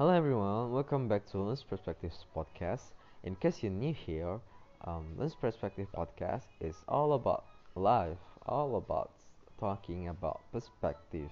Hello 0.00 0.14
everyone, 0.14 0.72
welcome 0.72 1.08
back 1.08 1.26
to 1.26 1.36
Lens 1.36 1.62
Perspectives 1.62 2.24
podcast. 2.34 2.92
In 3.22 3.36
case 3.36 3.62
you're 3.62 3.70
new 3.70 3.92
here, 3.92 4.40
um, 4.86 5.12
Lens 5.18 5.34
Perspective 5.38 5.88
podcast 5.94 6.46
is 6.58 6.74
all 6.88 7.12
about 7.12 7.44
life, 7.74 8.16
all 8.46 8.76
about 8.76 9.10
talking 9.58 10.08
about 10.08 10.40
perspective 10.54 11.28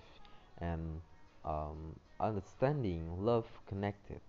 and 0.58 1.00
um, 1.46 1.96
understanding, 2.20 3.25
love 3.25 3.46
connected. 3.66 4.20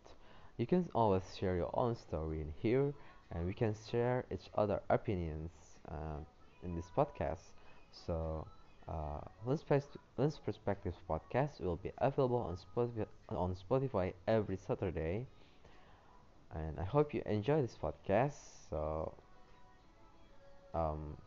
You 0.56 0.66
can 0.66 0.88
always 0.96 1.24
share 1.38 1.58
your 1.58 1.78
own 1.78 1.98
story 1.98 2.40
in 2.40 2.54
here, 2.62 2.94
and 3.34 3.46
we 3.46 3.52
can 3.54 3.76
share 3.92 4.24
each 4.32 4.50
other 4.56 4.80
opinions 4.90 5.52
uh, 5.92 6.24
in 6.64 6.78
this 6.78 6.88
podcast. 6.96 7.44
So 7.92 8.48
uh, 8.90 9.20
Lens, 9.46 9.64
Pers- 9.64 9.98
Lens 10.18 10.40
Perspectives 10.44 10.98
podcast 11.08 11.62
will 11.62 11.76
be 11.76 11.92
available 12.00 12.38
on 12.38 12.58
Spotify, 12.58 13.06
on 13.30 13.56
Spotify 13.56 14.14
every 14.28 14.58
Saturday, 14.58 15.28
and 16.56 16.80
I 16.80 16.84
hope 16.84 17.14
you 17.14 17.21
enjoy 17.25 17.61
this 17.61 17.78
podcast. 17.82 18.33
So, 18.70 19.14
um, 20.74 21.18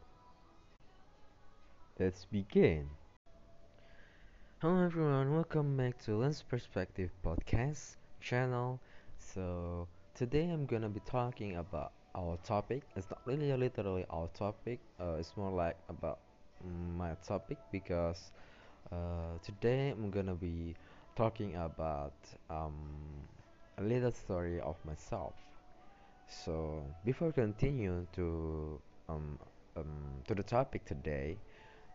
let's 1.98 2.25
begin. 2.25 2.89
Hello 4.61 4.84
everyone, 4.84 5.33
welcome 5.34 5.77
back 5.77 5.98
to 6.05 6.17
Lens 6.17 6.42
Perspective 6.42 7.11
podcast 7.25 7.97
channel. 8.20 8.81
So, 9.19 9.87
today 10.15 10.48
I'm 10.51 10.67
gonna 10.67 10.89
be 10.89 11.01
talking 11.01 11.56
about 11.56 11.92
our 12.15 12.37
topic. 12.45 12.83
It's 12.97 13.09
not 13.11 13.20
really 13.25 13.53
literally 13.53 14.05
our 14.11 14.29
topic. 14.34 14.81
Uh, 15.01 15.15
it's 15.19 15.37
more 15.37 15.51
like 15.51 15.77
about 15.89 16.19
my 16.97 17.15
topic 17.27 17.59
because 17.73 18.33
Uh, 18.93 19.39
today 19.43 19.91
I'm 19.91 20.11
gonna 20.11 20.34
be 20.37 20.77
talking 21.16 21.57
about 21.57 22.15
um, 22.51 22.77
a 23.79 23.83
little 23.83 24.12
story 24.12 24.61
of 24.61 24.77
myself. 24.84 25.34
So 26.28 26.84
before 27.05 27.33
continue 27.33 28.06
to 28.14 28.81
um, 29.09 29.39
um, 29.77 30.23
to 30.27 30.34
the 30.34 30.42
topic 30.42 30.84
today, 30.84 31.39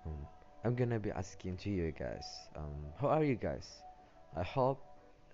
um, 0.05 0.27
I'm 0.63 0.75
gonna 0.75 0.99
be 0.99 1.11
asking 1.11 1.57
to 1.57 1.69
you 1.69 1.91
guys, 1.91 2.49
um, 2.55 2.93
how 2.99 3.09
are 3.09 3.23
you 3.23 3.35
guys? 3.35 3.83
I 4.35 4.43
hope 4.43 4.81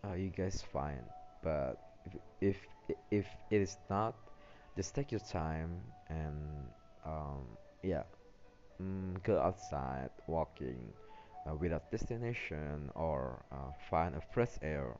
uh, 0.06 0.14
you 0.14 0.30
guys 0.30 0.64
fine. 0.74 1.04
But 1.44 1.78
if 2.42 2.58
if 2.88 2.98
if 3.12 3.28
it 3.52 3.62
is 3.62 3.78
not, 3.90 4.16
just 4.76 4.96
take 4.96 5.12
your 5.12 5.22
time 5.22 5.82
and 6.10 6.38
um, 7.06 7.46
yeah, 7.84 8.04
mm, 8.82 9.22
go 9.24 9.40
outside 9.40 10.10
walking 10.28 10.94
uh, 11.48 11.56
without 11.56 11.90
destination 11.92 12.90
or 12.96 13.44
uh, 13.52 13.72
find 13.90 14.16
a 14.16 14.22
fresh 14.22 14.58
air. 14.62 14.98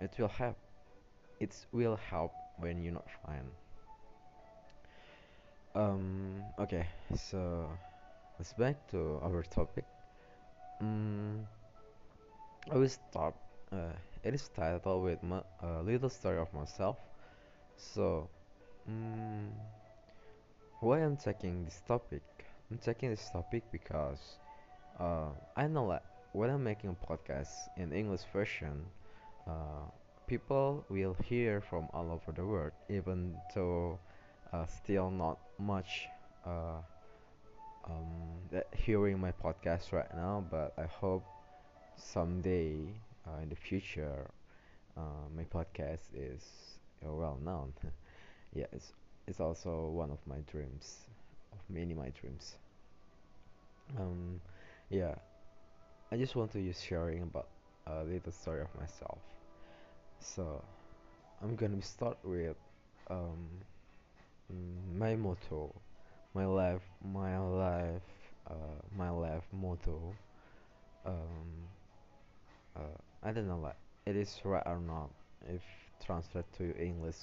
It 0.00 0.14
will 0.18 0.28
help. 0.28 0.58
It 1.40 1.54
will 1.72 1.96
help 1.96 2.32
when 2.58 2.82
you're 2.82 2.94
not 2.94 3.08
fine. 3.26 3.50
Um. 5.74 6.42
Okay. 6.58 6.86
So 7.16 7.68
let's 8.38 8.52
back 8.54 8.76
to 8.92 9.20
our 9.22 9.42
topic. 9.44 9.84
Mm, 10.82 11.44
I 12.70 12.76
will 12.76 12.88
start. 12.88 13.34
Uh, 13.70 13.92
it 14.24 14.34
is 14.34 14.48
titled 14.48 15.04
with 15.04 15.22
my, 15.22 15.42
a 15.62 15.82
little 15.82 16.08
story 16.08 16.38
of 16.38 16.52
myself. 16.54 16.96
So, 17.76 18.28
mm, 18.90 19.50
why 20.80 20.98
I'm 20.98 21.16
taking 21.16 21.64
this 21.64 21.80
topic? 21.86 22.22
I'm 22.70 22.78
taking 22.78 23.10
this 23.10 23.28
topic 23.30 23.64
because 23.70 24.38
Uh, 25.00 25.32
I 25.56 25.66
know 25.68 25.88
that 25.90 26.04
when 26.32 26.50
I'm 26.50 26.64
making 26.64 26.90
a 26.90 27.06
podcast 27.06 27.68
in 27.76 27.92
English 27.92 28.24
version, 28.32 28.86
uh, 29.46 29.86
people 30.26 30.84
will 30.90 31.14
hear 31.24 31.60
from 31.60 31.88
all 31.92 32.10
over 32.12 32.32
the 32.32 32.46
world, 32.46 32.72
even 32.88 33.36
though 33.54 33.98
uh, 34.52 34.66
still 34.66 35.10
not 35.10 35.38
much 35.58 36.08
uh, 36.46 36.82
um, 37.84 38.48
hearing 38.74 39.18
my 39.18 39.32
podcast 39.32 39.92
right 39.92 40.12
now. 40.14 40.44
But 40.50 40.72
I 40.78 40.86
hope 40.86 41.24
someday 41.96 42.94
uh, 43.26 43.42
in 43.42 43.48
the 43.50 43.56
future, 43.56 44.30
uh, 44.96 45.28
my 45.36 45.44
podcast 45.44 46.06
is 46.14 46.44
well 47.02 47.38
known. 47.44 47.72
yeah, 48.54 48.66
it's 48.72 48.92
it's 49.26 49.40
also 49.40 49.88
one 49.90 50.10
of 50.10 50.18
my 50.26 50.38
dreams, 50.50 51.06
many 51.70 51.94
my 51.94 52.10
dreams. 52.20 52.56
Um, 53.98 54.40
yeah, 54.88 55.14
I 56.12 56.16
just 56.16 56.36
want 56.36 56.52
to 56.52 56.60
use 56.60 56.80
sharing 56.80 57.22
about 57.22 57.48
a 57.86 58.04
little 58.04 58.32
story 58.32 58.62
of 58.62 58.68
myself. 58.80 59.18
So 60.20 60.62
I'm 61.42 61.56
gonna 61.56 61.82
start 61.82 62.18
with 62.24 62.56
um, 63.10 63.48
my 64.98 65.16
motto, 65.16 65.74
my 66.34 66.44
life, 66.46 66.82
my 67.12 67.38
life, 67.38 68.02
uh, 68.48 68.78
my 68.96 69.10
life 69.10 69.44
motto. 69.52 70.14
Um, 71.06 71.68
uh, 72.76 72.80
I 73.22 73.32
don't 73.32 73.46
know 73.48 73.58
like 73.58 73.76
it 74.06 74.16
is 74.16 74.40
right 74.44 74.62
or 74.66 74.80
not. 74.80 75.10
If 75.48 75.62
translate 76.04 76.50
to 76.58 76.76
English, 76.82 77.16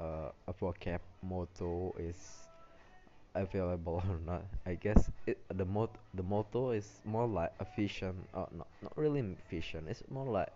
uh, 0.00 0.30
a 0.46 0.52
vocab 0.54 1.00
motto 1.22 1.94
is 1.98 2.47
available 3.34 4.02
or 4.08 4.18
not. 4.26 4.44
I 4.66 4.74
guess 4.74 5.10
it 5.26 5.38
the 5.56 5.64
mot 5.64 5.90
the 6.14 6.22
motto 6.22 6.70
is 6.70 7.00
more 7.04 7.26
like 7.26 7.52
a 7.60 7.66
vision. 7.76 8.14
Uh, 8.34 8.46
not 8.52 8.68
not 8.82 8.92
really 8.96 9.36
vision. 9.50 9.86
It's 9.88 10.02
more 10.10 10.26
like 10.26 10.52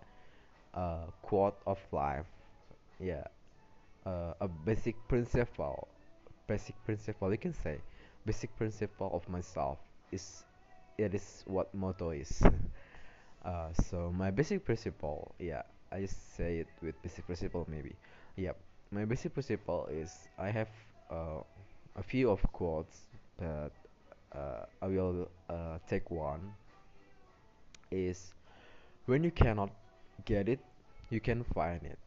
a 0.75 1.07
quote 1.23 1.59
of 1.67 1.79
life. 1.93 2.27
Yeah, 3.01 3.25
uh, 4.07 4.35
a 4.41 4.49
basic 4.49 4.97
principle. 5.09 5.89
Basic 6.47 6.75
principle. 6.85 7.31
You 7.33 7.39
can 7.39 7.55
say 7.55 7.79
basic 8.27 8.55
principle 8.57 9.11
of 9.15 9.29
myself 9.29 9.79
is 10.13 10.45
it 10.99 11.15
is 11.15 11.45
what 11.47 11.75
motto 11.75 12.11
is. 12.11 12.43
uh, 13.45 13.73
so 13.91 14.13
my 14.17 14.31
basic 14.31 14.65
principle. 14.65 15.35
Yeah, 15.39 15.63
I 15.91 16.01
just 16.03 16.37
say 16.37 16.59
it 16.59 16.69
with 16.83 17.01
basic 17.03 17.27
principle 17.27 17.67
maybe. 17.71 17.95
Yep. 18.37 18.57
My 18.91 19.05
basic 19.05 19.33
principle 19.35 19.89
is 19.91 20.13
I 20.39 20.51
have 20.51 20.69
uh, 21.11 21.41
a 21.97 22.03
few 22.03 22.31
of 22.31 22.41
quotes, 22.53 23.01
but 23.39 23.73
uh, 24.35 24.67
I 24.83 24.87
will 24.87 25.29
uh, 25.51 25.79
take 25.89 26.11
one. 26.11 26.55
Is 27.93 28.33
when 29.07 29.25
you 29.25 29.31
cannot 29.31 29.71
get 30.25 30.49
it, 30.49 30.61
you 31.11 31.21
can 31.21 31.45
find 31.45 31.83
it. 31.85 31.99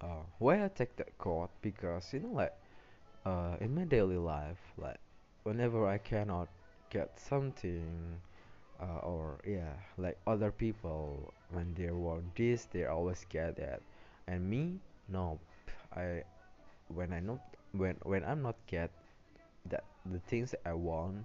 Uh, 0.00 0.24
why 0.38 0.64
I 0.64 0.68
take 0.68 0.96
that 0.96 1.16
quote? 1.18 1.50
Because 1.62 2.12
you 2.14 2.20
know, 2.20 2.32
like 2.32 2.54
uh, 3.26 3.56
in 3.60 3.74
my 3.74 3.84
daily 3.84 4.18
life, 4.18 4.58
like 4.78 4.98
whenever 5.44 5.86
I 5.88 5.98
cannot 5.98 6.48
get 6.90 7.18
something, 7.20 8.20
uh, 8.80 9.00
or 9.06 9.38
yeah, 9.46 9.74
like 9.98 10.18
other 10.26 10.50
people 10.52 11.32
when 11.50 11.74
they 11.74 11.90
want 11.90 12.34
this, 12.36 12.66
they 12.72 12.86
always 12.86 13.24
get 13.28 13.56
that, 13.56 13.82
and 14.28 14.48
me, 14.48 14.80
no, 15.08 15.38
I 15.96 16.24
when 16.88 17.12
I 17.12 17.20
not 17.20 17.40
when 17.72 17.96
when 18.04 18.24
I'm 18.24 18.42
not 18.42 18.56
get 18.66 18.90
that 19.70 19.84
the 20.10 20.18
things 20.20 20.50
that 20.50 20.60
I 20.66 20.74
want, 20.74 21.24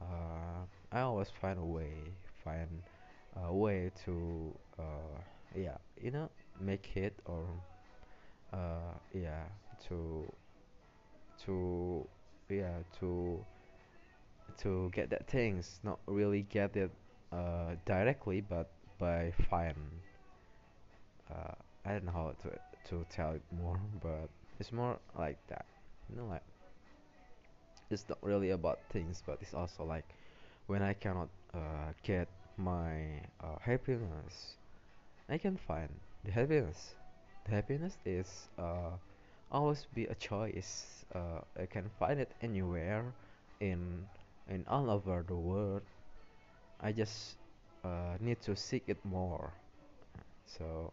uh, 0.00 0.64
I 0.92 1.00
always 1.00 1.28
find 1.40 1.58
a 1.58 1.64
way, 1.64 1.94
find 2.44 2.68
a 3.36 3.52
way 3.54 3.90
to, 4.04 4.54
uh, 4.78 5.18
yeah, 5.56 5.76
you 6.00 6.10
know, 6.10 6.30
make 6.60 6.96
it 6.96 7.14
or, 7.24 7.46
uh, 8.52 8.94
yeah, 9.12 9.44
to, 9.88 10.30
to, 11.44 12.06
yeah, 12.48 12.78
to, 13.00 13.44
to 14.58 14.90
get 14.94 15.10
that 15.10 15.26
things, 15.28 15.80
not 15.82 15.98
really 16.06 16.42
get 16.42 16.76
it, 16.76 16.90
uh, 17.32 17.74
directly, 17.84 18.40
but 18.40 18.70
by 18.98 19.32
find, 19.50 19.74
uh, 21.30 21.54
I 21.84 21.92
don't 21.92 22.04
know 22.04 22.12
how 22.12 22.34
to 22.42 22.50
to 22.90 23.04
tell 23.10 23.32
it 23.32 23.42
more, 23.50 23.80
but 24.02 24.28
it's 24.60 24.72
more 24.72 24.98
like 25.18 25.38
that, 25.48 25.66
you 26.08 26.16
know, 26.16 26.26
like 26.26 26.42
it's 27.90 28.08
not 28.08 28.18
really 28.22 28.50
about 28.50 28.80
things, 28.90 29.22
but 29.26 29.38
it's 29.40 29.54
also 29.54 29.84
like 29.84 30.04
when 30.66 30.82
I 30.82 30.94
cannot 30.94 31.28
uh, 31.54 31.92
get 32.02 32.28
my 32.56 33.20
uh, 33.42 33.58
happiness, 33.60 34.56
I 35.28 35.38
can 35.38 35.56
find 35.56 35.90
the 36.24 36.32
happiness. 36.32 36.94
The 37.46 37.52
happiness 37.52 37.96
is 38.04 38.48
uh, 38.58 38.96
always 39.52 39.86
be 39.94 40.04
a 40.06 40.14
choice. 40.14 41.04
Uh, 41.14 41.40
I 41.60 41.66
can 41.66 41.90
find 41.98 42.20
it 42.20 42.32
anywhere 42.42 43.04
in 43.60 44.06
in 44.48 44.64
all 44.68 44.90
over 44.90 45.24
the 45.26 45.36
world. 45.36 45.82
I 46.80 46.92
just 46.92 47.36
uh, 47.84 48.16
need 48.20 48.40
to 48.42 48.56
seek 48.56 48.84
it 48.88 48.98
more. 49.04 49.52
So 50.46 50.92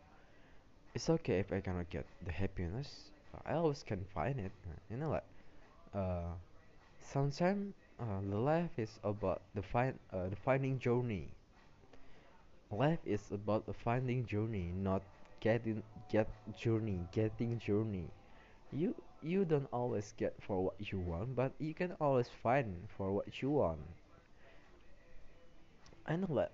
it's 0.93 1.09
okay 1.09 1.39
if 1.39 1.51
I 1.51 1.61
cannot 1.61 1.89
get 1.89 2.05
the 2.25 2.31
happiness. 2.31 3.11
I 3.45 3.53
always 3.53 3.83
can 3.83 4.05
find 4.13 4.39
it. 4.39 4.51
You 4.89 4.97
know, 4.97 5.09
like 5.09 5.23
uh, 5.93 6.33
sometimes 7.01 7.73
uh, 7.99 8.21
the 8.21 8.37
life 8.37 8.77
is 8.77 8.99
about 9.03 9.41
the 9.55 9.61
find 9.61 9.99
uh, 10.13 10.29
the 10.29 10.35
finding 10.35 10.79
journey. 10.79 11.31
Life 12.71 13.01
is 13.05 13.31
about 13.31 13.67
a 13.67 13.73
finding 13.73 14.25
journey, 14.25 14.71
not 14.71 15.03
getting 15.39 15.83
get 16.09 16.27
journey 16.57 17.07
getting 17.11 17.59
journey. 17.59 18.09
You 18.71 18.95
you 19.21 19.45
don't 19.45 19.69
always 19.73 20.13
get 20.17 20.41
for 20.43 20.63
what 20.65 20.91
you 20.91 20.99
want 20.99 21.35
but 21.35 21.53
you 21.59 21.73
can 21.73 21.93
always 22.01 22.29
find 22.29 22.89
for 22.97 23.11
what 23.13 23.41
you 23.41 23.51
want. 23.51 23.81
I 26.05 26.15
know 26.15 26.27
that 26.35 26.51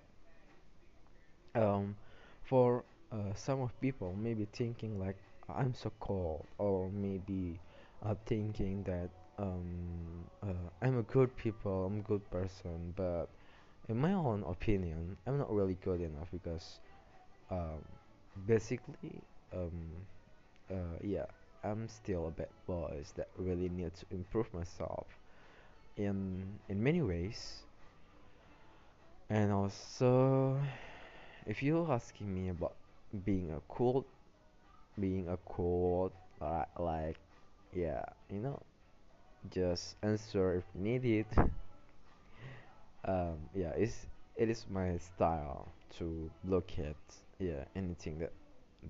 um 1.54 1.96
for 2.44 2.84
uh, 3.12 3.32
some 3.34 3.60
of 3.60 3.70
people 3.80 4.14
maybe 4.16 4.46
thinking 4.52 4.98
like 4.98 5.16
i'm 5.48 5.74
so 5.74 5.90
cold 6.00 6.44
or 6.58 6.90
maybe 6.90 7.58
uh, 8.02 8.14
thinking 8.26 8.82
that 8.84 9.10
um 9.38 10.24
uh, 10.42 10.68
i'm 10.82 10.98
a 10.98 11.02
good 11.04 11.34
people 11.36 11.86
i'm 11.86 11.98
a 12.00 12.02
good 12.02 12.28
person 12.30 12.92
but 12.96 13.26
in 13.88 13.96
my 13.96 14.12
own 14.12 14.42
opinion 14.48 15.16
i'm 15.26 15.38
not 15.38 15.52
really 15.52 15.76
good 15.84 16.00
enough 16.00 16.28
because 16.32 16.80
um 17.50 17.82
basically 18.46 19.22
um 19.54 19.90
uh, 20.70 20.98
yeah, 21.02 21.26
I'm 21.64 21.88
still 21.88 22.28
a 22.28 22.30
bad 22.30 22.48
boy 22.66 23.04
that 23.16 23.28
really 23.36 23.68
need 23.68 23.94
to 23.96 24.06
improve 24.10 24.52
myself 24.54 25.06
in 25.96 26.44
in 26.68 26.82
many 26.82 27.02
ways. 27.02 27.62
And 29.30 29.52
also, 29.52 30.60
if 31.46 31.62
you're 31.62 31.90
asking 31.92 32.34
me 32.34 32.48
about 32.50 32.76
being 33.24 33.52
a 33.52 33.60
cool, 33.68 34.06
being 35.00 35.28
a 35.28 35.38
cool, 35.38 36.12
uh, 36.40 36.64
like 36.78 37.18
yeah, 37.72 38.04
you 38.30 38.40
know, 38.40 38.60
just 39.50 39.96
answer 40.02 40.54
if 40.56 40.64
needed. 40.74 41.26
Um, 43.04 43.48
yeah, 43.54 43.72
it's 43.76 44.06
it 44.36 44.48
is 44.50 44.66
my 44.70 44.96
style 44.98 45.68
to 45.98 46.30
look 46.44 46.70
at 46.78 46.96
yeah 47.38 47.64
anything 47.76 48.18
that 48.18 48.32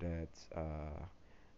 that 0.00 0.28
uh 0.56 1.04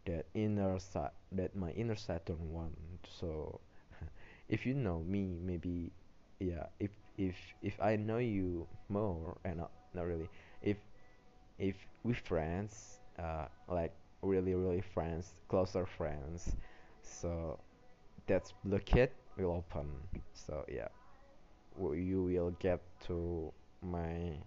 that 0.06 0.26
inner 0.34 0.78
side 0.78 1.10
that 1.32 1.54
my 1.56 1.70
inner 1.72 1.94
Saturn 1.96 2.52
want. 2.52 2.76
So 3.08 3.60
if 4.48 4.66
you 4.66 4.74
know 4.74 5.00
me, 5.06 5.38
maybe 5.42 5.92
yeah. 6.40 6.66
If 6.80 6.90
if 7.18 7.36
if 7.62 7.80
I 7.80 7.96
know 7.96 8.18
you 8.18 8.66
more, 8.88 9.36
and 9.44 9.58
not 9.58 9.70
not 9.94 10.06
really. 10.06 10.28
If 10.62 10.76
if 11.58 11.76
we 12.04 12.14
friends, 12.14 12.98
uh, 13.18 13.46
like 13.68 13.92
really 14.22 14.54
really 14.54 14.82
friends, 14.94 15.30
closer 15.48 15.86
friends. 15.86 16.56
So 17.02 17.58
that's 18.30 18.54
the 18.64 18.78
kit 18.80 19.12
will 19.36 19.58
open. 19.66 19.86
So 20.34 20.64
yeah, 20.70 20.88
you 21.80 22.22
will 22.24 22.52
get 22.60 22.80
to 23.08 23.52
my 23.82 24.38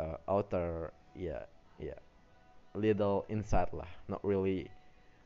uh, 0.00 0.16
outer 0.28 0.92
yeah 1.14 1.44
yeah 1.78 1.98
little 2.74 3.24
inside 3.28 3.70
lah. 3.72 3.88
Not 4.08 4.24
really 4.24 4.70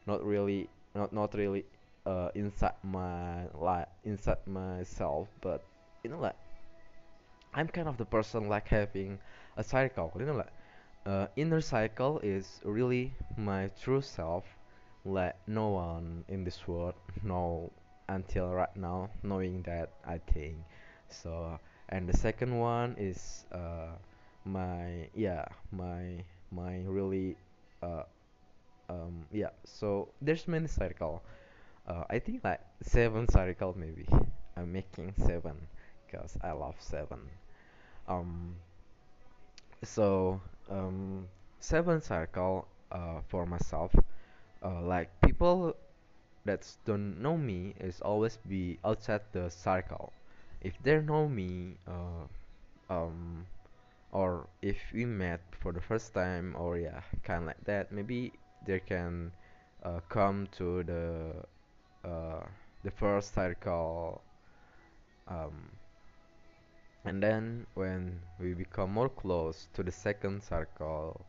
not 0.06 0.24
really 0.24 0.68
not 0.94 1.12
not 1.12 1.34
really 1.34 1.64
uh 2.06 2.30
inside 2.34 2.76
my 2.82 3.46
like 3.54 3.88
inside 4.04 4.40
myself 4.46 5.28
but 5.40 5.64
you 6.04 6.10
know 6.10 6.18
like 6.18 6.36
i'm 7.54 7.68
kind 7.68 7.88
of 7.88 7.96
the 7.98 8.04
person 8.04 8.48
like 8.48 8.68
having 8.68 9.18
a 9.56 9.64
cycle 9.64 10.12
you 10.18 10.24
know 10.24 10.34
like 10.34 10.52
uh, 11.06 11.26
inner 11.36 11.60
cycle 11.60 12.18
is 12.20 12.60
really 12.64 13.12
my 13.36 13.70
true 13.82 14.00
self 14.02 14.44
like 15.04 15.36
no 15.46 15.68
one 15.70 16.24
in 16.28 16.44
this 16.44 16.66
world 16.68 16.94
know 17.22 17.70
until 18.08 18.50
right 18.50 18.74
now 18.76 19.10
knowing 19.22 19.62
that 19.62 19.90
i 20.06 20.18
think. 20.32 20.56
So 21.10 21.58
and 21.88 22.08
the 22.08 22.16
second 22.16 22.58
one 22.58 22.94
is 22.98 23.44
uh 23.52 23.92
my 24.44 25.08
yeah 25.14 25.44
my 25.72 26.24
my 26.50 26.80
really 26.86 27.36
uh 27.82 28.02
um 28.90 29.24
yeah 29.32 29.50
so 29.64 30.08
there's 30.22 30.48
many 30.48 30.68
circle. 30.68 31.22
Uh, 31.88 32.04
i 32.10 32.18
think 32.18 32.44
like 32.44 32.60
seven 32.82 33.28
circle 33.28 33.74
maybe. 33.78 34.06
I'm 34.56 34.72
making 34.72 35.14
seven 35.26 35.56
because 36.06 36.36
i 36.42 36.52
love 36.52 36.76
seven. 36.80 37.20
Um 38.08 38.56
so 39.84 40.40
um 40.70 41.26
seven 41.60 42.00
circle 42.00 42.66
uh 42.92 43.20
for 43.28 43.46
myself 43.46 43.92
uh 44.62 44.80
like 44.82 45.10
people 45.20 45.76
that 46.44 46.66
don't 46.84 47.20
know 47.22 47.36
me 47.36 47.74
is 47.80 48.00
always 48.00 48.38
be 48.48 48.78
outside 48.84 49.22
the 49.32 49.50
circle. 49.50 50.12
If 50.62 50.74
they 50.82 51.00
know 51.00 51.28
me 51.28 51.76
uh 51.86 52.26
um 52.90 53.46
or 54.12 54.48
if 54.62 54.78
we 54.94 55.04
met 55.06 55.40
for 55.60 55.72
the 55.72 55.80
first 55.80 56.14
time 56.14 56.54
or 56.58 56.78
yeah 56.78 57.02
kind 57.24 57.46
like 57.46 57.62
that 57.64 57.92
maybe 57.92 58.32
they 58.66 58.80
can 58.80 59.32
uh, 59.84 60.00
come 60.08 60.48
to 60.52 60.82
the 60.84 61.34
uh, 62.08 62.44
the 62.84 62.90
first 62.90 63.34
circle 63.34 64.22
um, 65.28 65.70
and 67.04 67.20
then 67.22 67.66
when 67.74 68.20
we 68.38 68.54
become 68.54 68.92
more 68.92 69.08
close 69.08 69.66
to 69.74 69.82
the 69.82 69.90
second 69.90 70.40
circle 70.42 71.26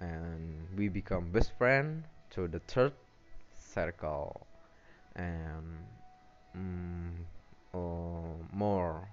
and 0.00 0.66
we 0.76 0.88
become 0.88 1.30
best 1.32 1.52
friend 1.58 2.04
to 2.30 2.48
the 2.48 2.58
third 2.60 2.92
circle 3.56 4.46
and 5.16 5.64
mm, 6.56 7.12
or 7.72 8.36
more 8.52 9.08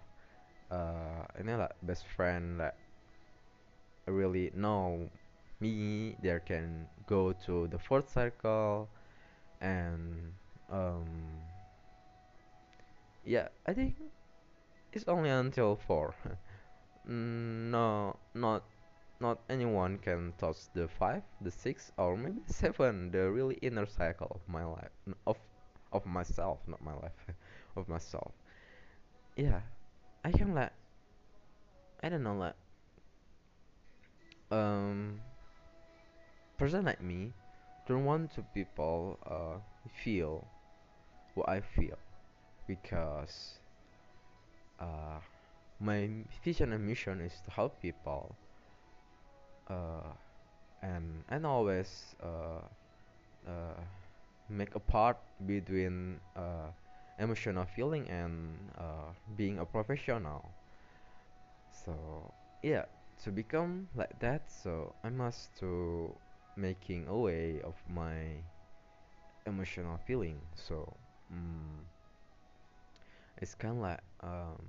uh, 0.71 1.25
ini 1.39 1.57
lah 1.57 1.69
best 1.83 2.05
friend 2.15 2.57
like 2.57 2.77
really 4.07 4.51
know 4.55 5.09
me 5.59 6.15
they 6.21 6.35
can 6.45 6.87
go 7.07 7.33
to 7.45 7.67
the 7.67 7.77
fourth 7.77 8.09
circle 8.11 8.89
and 9.61 10.33
um 10.71 11.05
yeah 13.23 13.47
i 13.67 13.73
think 13.73 13.95
it's 14.93 15.07
only 15.07 15.29
until 15.29 15.75
four. 15.87 16.15
Mm, 17.09 17.71
no 17.71 18.15
not 18.35 18.61
not 19.21 19.39
anyone 19.49 19.97
can 19.99 20.33
touch 20.39 20.57
the 20.73 20.87
five 20.87 21.23
the 21.41 21.51
six 21.51 21.91
or 21.97 22.17
maybe 22.17 22.41
seven 22.47 23.11
the 23.11 23.29
really 23.31 23.55
inner 23.61 23.85
cycle 23.85 24.27
of 24.35 24.41
my 24.47 24.65
life 24.65 24.91
of 25.27 25.37
of 25.93 26.05
myself 26.05 26.59
not 26.67 26.81
my 26.83 26.93
life 26.95 27.19
of 27.77 27.87
myself. 27.89 28.33
Yeah 29.35 29.61
i 30.23 30.31
can 30.31 30.53
like 30.53 30.71
i 32.03 32.09
don't 32.09 32.23
know 32.23 32.35
like 32.35 32.55
um 34.51 35.21
person 36.57 36.85
like 36.85 37.01
me 37.01 37.33
don't 37.87 38.05
want 38.05 38.31
to 38.33 38.41
people 38.53 39.19
uh 39.25 39.59
feel 40.03 40.47
what 41.35 41.49
I 41.49 41.61
feel 41.61 41.97
because 42.67 43.59
uh 44.79 45.19
my 45.79 46.09
vision 46.43 46.73
and 46.73 46.85
mission 46.85 47.21
is 47.21 47.41
to 47.45 47.51
help 47.51 47.81
people 47.81 48.35
uh 49.71 50.11
and 50.83 51.23
and 51.29 51.45
always 51.45 52.15
uh 52.23 52.61
uh 53.47 53.81
make 54.49 54.75
a 54.75 54.79
part 54.79 55.17
between 55.45 56.19
uh 56.35 56.69
emotional 57.19 57.65
feeling 57.65 58.09
and 58.09 58.57
being 59.37 59.59
a 59.59 59.65
professional 59.65 60.51
so 61.71 62.31
yeah 62.61 62.85
to 63.23 63.31
become 63.31 63.87
like 63.95 64.17
that 64.19 64.49
so 64.49 64.93
I 65.03 65.09
must 65.09 65.55
to 65.59 66.15
making 66.55 67.07
a 67.07 67.17
way 67.17 67.61
of 67.63 67.75
my 67.87 68.43
emotional 69.45 69.97
feeling. 70.05 70.41
So 70.55 70.97
mm, 71.33 71.85
it's 73.37 73.55
kind 73.55 73.75
of 73.77 73.81
like 73.81 73.99
um, 74.21 74.61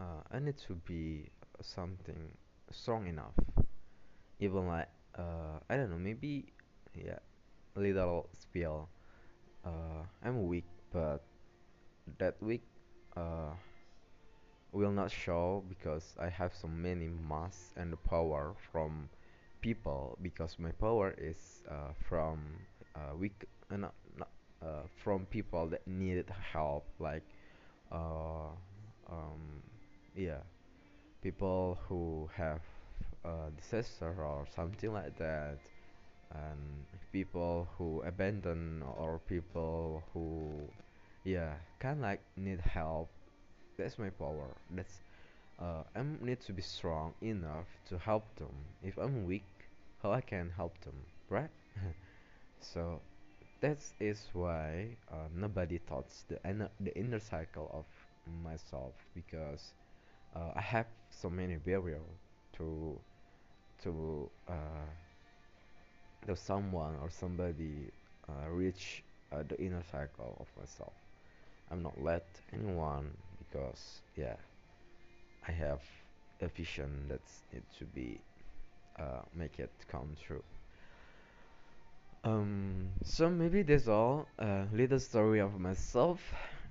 uh, 0.00 0.22
I 0.32 0.38
need 0.40 0.58
to 0.68 0.74
be 0.86 1.28
something 1.62 2.32
strong 2.70 3.06
enough. 3.06 3.34
Even 4.42 4.66
like 4.66 4.88
uh, 5.14 5.62
I 5.70 5.76
don't 5.78 5.90
know, 5.90 5.98
maybe 6.02 6.46
yeah, 6.94 7.20
little 7.76 8.28
spill. 8.34 8.88
Uh, 9.64 10.04
I'm 10.24 10.46
weak, 10.48 10.66
but 10.92 11.22
that 12.18 12.36
weak 12.42 12.62
uh, 13.16 13.54
will 14.72 14.90
not 14.92 15.10
show 15.10 15.62
because 15.68 16.14
I 16.18 16.28
have 16.28 16.54
so 16.54 16.68
many 16.68 17.08
mass 17.08 17.72
and 17.76 17.94
power 18.04 18.54
from 18.70 19.08
people 19.60 20.18
because 20.22 20.58
my 20.58 20.70
power 20.72 21.14
is 21.18 21.62
uh, 21.70 21.92
from 22.08 22.40
uh, 22.96 23.14
weak 23.16 23.44
uh, 23.70 23.76
not, 23.76 23.94
not, 24.18 24.28
uh, 24.62 24.82
from 25.04 25.26
people 25.26 25.66
that 25.68 25.86
needed 25.86 26.30
help 26.52 26.86
like 26.98 27.22
uh, 27.92 28.50
um, 29.10 29.62
yeah 30.16 30.40
people 31.22 31.78
who 31.88 32.28
have 32.36 32.60
uh, 33.24 33.50
disaster 33.56 34.14
or 34.22 34.46
something 34.54 34.92
like 34.92 35.16
that. 35.18 35.58
And 36.32 36.86
people 37.12 37.68
who 37.78 38.02
abandon 38.02 38.82
or 38.98 39.20
people 39.28 40.02
who 40.12 40.68
yeah 41.24 41.54
kind 41.80 41.98
of 41.98 42.02
like 42.02 42.22
need 42.36 42.60
help. 42.60 43.10
That's 43.78 43.98
my 43.98 44.10
power. 44.10 44.56
That's 44.70 45.02
uh, 45.60 45.84
I 45.96 46.02
need 46.22 46.40
to 46.42 46.52
be 46.52 46.62
strong 46.62 47.14
enough 47.22 47.68
to 47.90 47.98
help 47.98 48.34
them. 48.36 48.54
If 48.82 48.98
I'm 48.98 49.26
weak 49.26 49.44
how 50.02 50.12
I 50.12 50.20
can 50.22 50.50
help 50.56 50.80
them 50.82 50.96
right? 51.30 51.50
so 52.60 53.00
that 53.60 53.78
is 54.00 54.28
why 54.32 54.96
uh, 55.10 55.28
nobody 55.34 55.78
thoughts 55.78 56.24
the 56.28 56.38
inner 56.48 56.70
the 56.80 56.96
inner 56.98 57.20
cycle 57.20 57.70
of 57.72 57.86
myself 58.44 58.94
because 59.14 59.74
uh, 60.36 60.52
I 60.56 60.60
have 60.60 60.86
so 61.10 61.30
many 61.30 61.56
barriers 61.56 62.00
to 62.58 62.98
to 63.82 64.30
uh, 64.48 64.86
to 66.26 66.34
someone 66.36 66.96
or 67.00 67.10
somebody 67.10 67.90
uh, 68.28 68.48
reach 68.50 69.02
uh, 69.32 69.42
the 69.48 69.60
inner 69.60 69.82
cycle 69.90 70.36
of 70.40 70.46
myself. 70.60 70.92
I'm 71.70 71.82
not 71.82 72.00
let 72.02 72.26
anyone 72.52 73.16
because 73.38 74.02
yeah 74.16 74.36
I 75.46 75.52
have 75.52 75.82
a 76.40 76.48
vision 76.48 77.06
that's 77.08 77.42
it 77.52 77.62
should 77.76 77.94
be 77.94 78.20
uh, 78.98 79.22
make 79.34 79.58
it 79.60 79.72
come 79.88 80.16
true. 80.20 80.44
Um, 82.24 82.88
so 83.04 83.30
maybe 83.30 83.62
that's 83.62 83.86
all. 83.88 84.26
A 84.38 84.66
little 84.72 84.98
story 84.98 85.40
of 85.40 85.58
myself. 85.60 86.20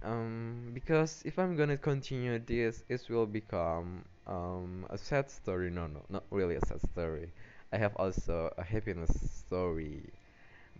Um, 0.04 0.72
because 0.74 1.22
if 1.26 1.38
I'm 1.40 1.56
gonna 1.56 1.78
continue 1.78 2.40
this, 2.40 2.84
it 2.90 3.08
will 3.10 3.26
become 3.28 4.04
um 4.32 4.88
a 4.90 4.98
sad 4.98 5.30
story. 5.32 5.70
No, 5.72 5.88
no, 5.88 6.02
not 6.10 6.26
really 6.32 6.56
a 6.56 6.66
sad 6.66 6.82
story. 6.94 7.32
I 7.74 7.78
have 7.78 7.96
also 7.98 8.54
a 8.58 8.64
happiness 8.64 9.12
story. 9.48 10.12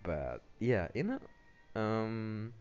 But 0.04 0.42
yeah, 0.60 0.88
you 0.96 1.04
know, 1.04 1.20
um, 1.76 2.54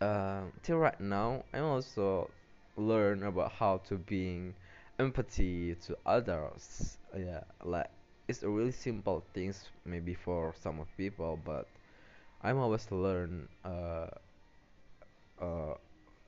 uh, 0.00 0.42
till 0.62 0.78
right 0.78 1.00
now, 1.00 1.44
I'm 1.52 1.64
also 1.64 2.30
learn 2.76 3.22
about 3.22 3.52
how 3.52 3.78
to 3.88 3.96
being 3.98 4.54
empathy 4.98 5.74
to 5.86 5.96
others. 6.06 6.98
Yeah, 7.16 7.42
like 7.64 7.90
it's 8.28 8.42
a 8.42 8.48
really 8.48 8.72
simple 8.72 9.24
things 9.34 9.68
maybe 9.84 10.14
for 10.14 10.54
some 10.62 10.80
of 10.80 10.88
people, 10.96 11.38
but 11.44 11.68
I'm 12.42 12.58
always 12.58 12.90
learn 12.92 13.48
uh, 13.64 14.08
uh, 15.40 15.74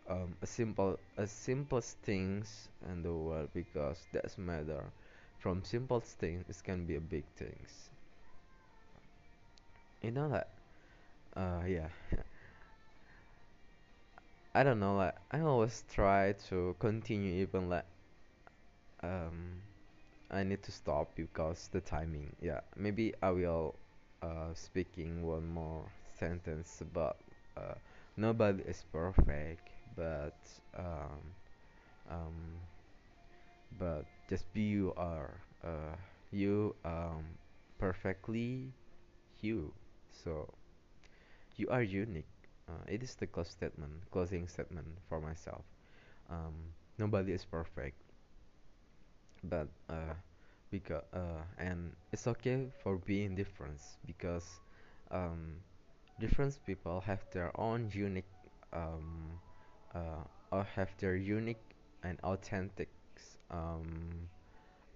um, 0.09 0.37
a 0.43 0.47
simple 0.47 0.99
a 1.17 1.27
simplest 1.27 1.99
things 1.99 2.69
in 2.91 3.03
the 3.03 3.13
world 3.13 3.51
because 3.55 4.07
that's 4.13 4.39
matter. 4.39 4.93
From 5.39 5.65
simple 5.65 6.01
things, 6.01 6.45
it 6.49 6.63
can 6.65 6.87
be 6.87 6.97
a 6.97 7.01
big 7.01 7.25
things. 7.37 7.91
You 10.03 10.11
know 10.11 10.29
that? 10.31 10.49
Uh, 11.37 11.63
yeah. 11.67 11.89
I 14.55 14.63
don't 14.65 14.81
know. 14.81 14.97
Like 14.97 15.15
I 15.31 15.41
always 15.41 15.85
try 15.89 16.33
to 16.49 16.75
continue 16.81 17.43
even 17.43 17.69
like 17.69 17.85
um 19.03 19.63
I 20.31 20.45
need 20.45 20.63
to 20.65 20.73
stop 20.73 21.15
because 21.17 21.69
the 21.73 21.81
timing. 21.81 22.35
Yeah, 22.43 22.61
maybe 22.77 23.15
I 23.23 23.31
will 23.31 23.77
uh 24.23 24.55
speaking 24.55 25.23
one 25.27 25.47
more 25.49 25.85
sentence 26.19 26.81
about 26.83 27.19
uh 27.57 27.75
nobody 28.17 28.63
is 28.65 28.85
perfect, 28.93 29.69
but 29.97 30.37
um 30.77 31.21
um 32.11 32.61
but 33.79 34.05
just 34.29 34.53
be 34.53 34.63
you 34.63 34.93
are. 34.97 35.41
Uh 35.65 35.95
you 36.31 36.75
um 36.85 37.25
perfectly 37.79 38.73
you. 39.43 39.73
So 40.11 40.49
you 41.57 41.69
are 41.71 41.83
unique. 41.83 42.29
Uh, 42.69 42.83
it 42.89 43.03
is 43.03 43.15
the 43.17 43.27
close 43.27 43.51
statement, 43.51 43.93
closing 44.11 44.47
statement 44.49 44.87
for 45.09 45.21
myself. 45.21 45.65
Um, 46.31 46.55
nobody 46.99 47.33
is 47.33 47.45
perfect, 47.45 47.97
but 49.45 49.69
uh, 49.89 50.15
because 50.71 51.03
uh, 51.13 51.43
and 51.59 51.93
it's 52.13 52.27
okay 52.27 52.69
for 52.83 52.97
being 52.99 53.35
different 53.35 53.81
because 54.07 54.61
um, 55.11 55.57
different 56.21 56.59
people 56.67 57.01
have 57.07 57.21
their 57.33 57.53
own 57.61 57.91
unique 57.95 58.31
um, 58.73 59.41
uh, 59.95 60.25
or 60.53 60.65
have 60.77 60.91
their 60.99 61.17
unique 61.17 61.63
and 62.03 62.19
authentic 62.23 62.89
um, 63.51 64.29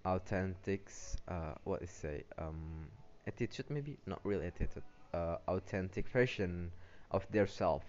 authentic 0.05 0.91
uh, 1.29 1.55
what 1.65 1.83
is 1.83 1.91
say 1.91 2.25
um, 2.39 2.87
attitude 3.27 3.67
maybe? 3.71 3.97
Not 4.07 4.21
real 4.25 4.43
attitude 4.43 4.83
uh, 5.15 5.37
authentic 5.49 6.09
version 6.09 6.73
of 7.11 7.27
their 7.31 7.47
self. 7.47 7.85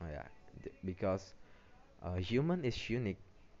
Uh, 0.00 0.06
yeah. 0.12 0.26
Because 0.84 1.34
uh, 2.02 2.14
human 2.16 2.64
is 2.64 2.90
unique. 2.90 3.18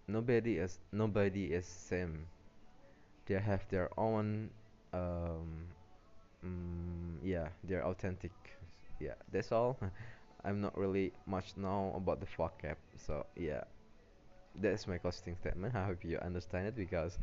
Nobody 0.08 0.58
is 0.58 0.78
nobody 0.92 1.52
is 1.52 1.66
same. 1.66 2.26
They 3.26 3.34
have 3.38 3.66
their 3.68 3.88
own 3.98 4.50
um 4.92 5.66
mm, 6.44 7.18
yeah 7.24 7.48
they're 7.64 7.86
authentic 7.86 8.32
yeah 9.00 9.14
that's 9.32 9.52
all 9.52 9.78
i'm 10.44 10.60
not 10.60 10.76
really 10.76 11.12
much 11.26 11.56
know 11.56 11.92
about 11.96 12.20
the 12.20 12.26
vocab 12.26 12.76
so 12.96 13.26
yeah. 13.36 13.64
That's 14.56 14.86
my 14.86 14.98
closing 14.98 15.36
statement. 15.36 15.74
I 15.76 15.84
hope 15.86 16.04
you 16.04 16.18
understand 16.18 16.66
it 16.68 16.76
because 16.76 17.18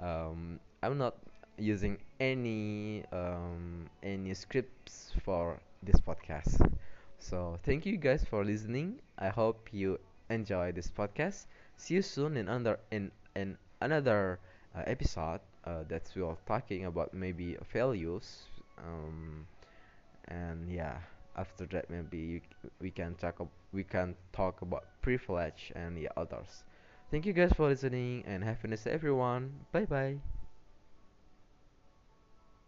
um 0.00 0.60
i'm 0.82 0.96
not 0.98 1.16
using 1.58 1.98
any 2.20 3.04
um 3.12 3.90
any 4.02 4.34
scripts 4.34 5.12
for 5.24 5.60
this 5.82 6.00
podcast. 6.00 6.60
So 7.18 7.58
thank 7.64 7.86
you 7.86 7.96
guys 7.96 8.24
for 8.24 8.44
listening. 8.44 9.00
I 9.18 9.28
hope 9.28 9.68
you 9.72 9.98
enjoy 10.30 10.72
this 10.72 10.88
podcast. 10.90 11.46
See 11.76 11.94
you 11.94 12.02
soon 12.02 12.36
in 12.36 12.48
under 12.48 12.78
in 12.90 13.10
in 13.34 13.58
another 13.80 14.38
uh, 14.74 14.82
episode 14.86 15.40
uh, 15.64 15.82
that 15.88 16.10
we 16.14 16.22
are 16.22 16.36
talking 16.46 16.86
about 16.86 17.12
maybe 17.14 17.56
values 17.72 18.44
um, 18.78 19.46
and 20.28 20.70
yeah 20.70 20.98
after 21.38 21.66
that 21.66 21.90
maybe 21.90 22.18
you, 22.18 22.40
we 22.80 22.90
can 22.90 23.14
talk 23.14 23.40
we 23.72 23.84
can 23.84 24.14
talk 24.32 24.62
about 24.62 24.84
privilege 25.02 25.72
and 25.76 25.96
the 25.96 26.08
others. 26.16 26.64
Thank 27.10 27.26
you 27.26 27.32
guys 27.32 27.52
for 27.52 27.68
listening 27.68 28.24
and 28.26 28.44
nice 28.44 28.84
day 28.84 28.90
everyone. 28.92 29.52
Bye 29.72 29.86
bye 29.86 30.18